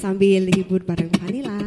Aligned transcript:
sambil 0.00 0.48
hibur 0.48 0.80
bareng 0.80 1.12
Vanilla. 1.20 1.59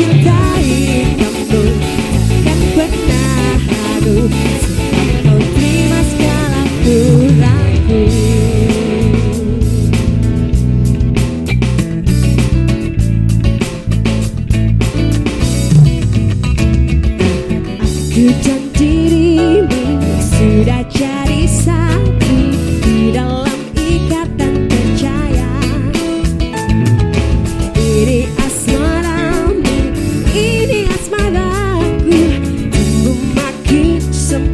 mencintai 0.00 1.04
kamu 1.20 1.62
Takkan 2.44 2.60
pernah 2.72 3.52
harus 3.68 4.32
Kau 5.20 5.40
terima 5.56 6.00
segala 6.08 6.62
kurangku 6.80 8.02
Aku 17.80 18.24
jadi 18.40 18.59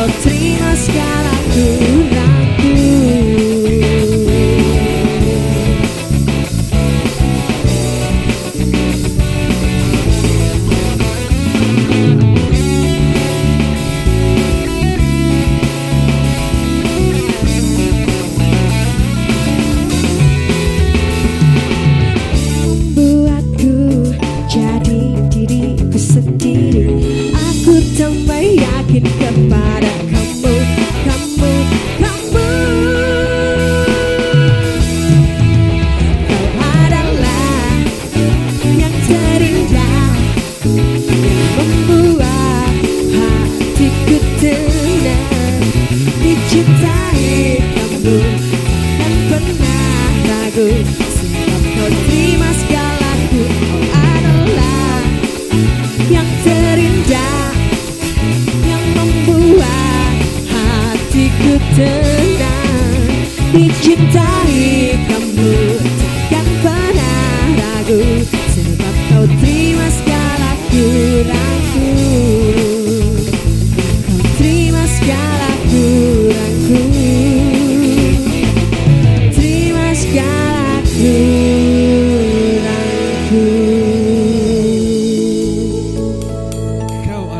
doutrinas 0.00 0.88
que 0.88 0.96
ela 0.96 1.30
tudo 1.52 2.09
mencintai 46.50 47.62
kamu. 47.78 48.18
Dan 48.98 49.14
pernah 49.30 50.02
ragu. 50.26 50.70
Sebab 50.82 51.62
kau 51.78 51.90
terima 51.94 52.50
segalaku. 52.58 53.42
Kau 53.46 53.82
adalah 53.94 54.98
yang 56.10 56.26
terindah. 56.42 57.54
Yang 58.66 58.84
membuat 58.98 60.14
hatiku 60.50 61.54
tenang. 61.78 63.14
Dicintai 63.54 64.49
Kau 81.00 81.08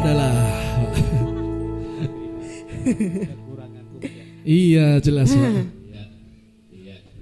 adalah 0.00 0.32
Iya 4.48 4.96
jelas 5.04 5.36
ya 5.36 5.79